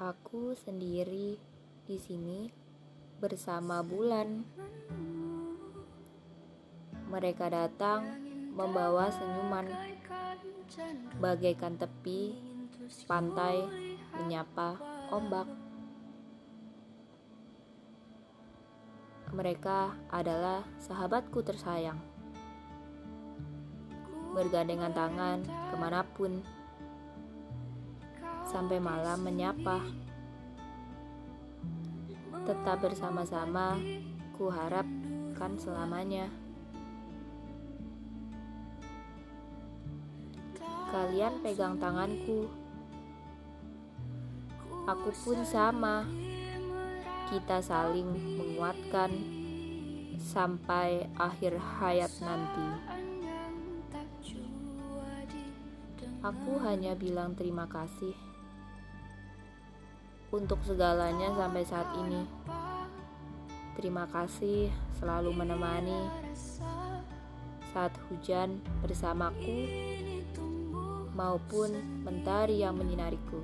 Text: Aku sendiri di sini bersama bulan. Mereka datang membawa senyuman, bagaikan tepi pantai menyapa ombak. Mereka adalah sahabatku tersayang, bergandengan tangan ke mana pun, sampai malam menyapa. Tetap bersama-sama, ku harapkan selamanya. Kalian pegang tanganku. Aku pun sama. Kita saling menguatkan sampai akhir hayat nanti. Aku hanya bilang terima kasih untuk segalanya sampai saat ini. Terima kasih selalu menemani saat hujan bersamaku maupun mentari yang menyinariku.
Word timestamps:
Aku 0.00 0.56
sendiri 0.56 1.36
di 1.84 2.00
sini 2.00 2.48
bersama 3.20 3.84
bulan. 3.84 4.48
Mereka 7.12 7.52
datang 7.52 8.08
membawa 8.56 9.12
senyuman, 9.12 9.68
bagaikan 11.20 11.76
tepi 11.76 12.32
pantai 13.04 13.60
menyapa 14.16 14.80
ombak. 15.12 15.44
Mereka 19.36 20.00
adalah 20.08 20.64
sahabatku 20.80 21.44
tersayang, 21.44 22.00
bergandengan 24.32 24.96
tangan 24.96 25.44
ke 25.44 25.76
mana 25.76 26.00
pun, 26.16 26.40
sampai 28.50 28.82
malam 28.82 29.22
menyapa. 29.22 29.78
Tetap 32.42 32.82
bersama-sama, 32.82 33.78
ku 34.34 34.50
harapkan 34.50 35.54
selamanya. 35.54 36.26
Kalian 40.90 41.38
pegang 41.46 41.78
tanganku. 41.78 42.50
Aku 44.90 45.14
pun 45.22 45.46
sama. 45.46 46.02
Kita 47.30 47.62
saling 47.62 48.10
menguatkan 48.34 49.14
sampai 50.18 51.06
akhir 51.14 51.54
hayat 51.78 52.10
nanti. 52.18 52.66
Aku 56.26 56.58
hanya 56.58 56.98
bilang 56.98 57.38
terima 57.38 57.70
kasih 57.70 58.29
untuk 60.30 60.62
segalanya 60.62 61.34
sampai 61.34 61.62
saat 61.66 61.90
ini. 61.98 62.22
Terima 63.74 64.06
kasih 64.10 64.70
selalu 64.98 65.34
menemani 65.34 66.10
saat 67.70 67.94
hujan 68.10 68.58
bersamaku 68.82 69.66
maupun 71.14 72.02
mentari 72.02 72.62
yang 72.62 72.78
menyinariku. 72.78 73.42